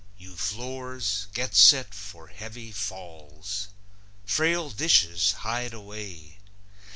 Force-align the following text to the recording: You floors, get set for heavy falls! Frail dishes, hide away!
You 0.17 0.35
floors, 0.35 1.27
get 1.31 1.53
set 1.53 1.93
for 1.93 2.25
heavy 2.29 2.71
falls! 2.71 3.67
Frail 4.25 4.71
dishes, 4.71 5.33
hide 5.43 5.75
away! 5.75 6.39